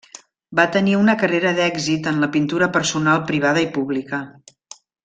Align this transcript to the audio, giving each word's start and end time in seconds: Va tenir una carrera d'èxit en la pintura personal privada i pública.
Va 0.59 0.63
tenir 0.75 0.95
una 0.99 1.15
carrera 1.25 1.51
d'èxit 1.59 2.11
en 2.13 2.19
la 2.25 2.31
pintura 2.39 2.71
personal 2.79 3.25
privada 3.31 3.67
i 3.69 3.71
pública. 3.79 4.27